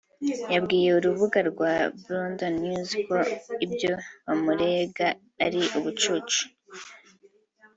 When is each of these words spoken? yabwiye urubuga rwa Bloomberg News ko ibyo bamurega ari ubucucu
yabwiye 0.53 0.89
urubuga 0.93 1.39
rwa 1.49 1.73
Bloomberg 1.99 2.53
News 2.63 2.91
ko 3.07 3.17
ibyo 3.65 3.93
bamurega 4.25 5.07
ari 5.45 5.61
ubucucu 5.77 6.41